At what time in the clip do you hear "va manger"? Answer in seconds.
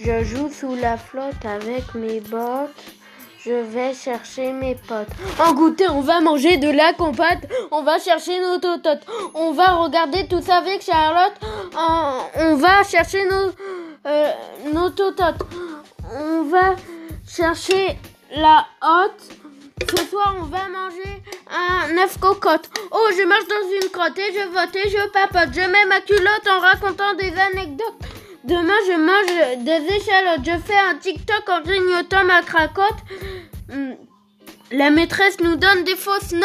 6.02-6.56, 20.44-21.22